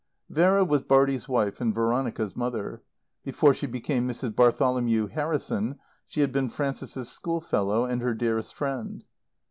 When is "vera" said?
0.31-0.65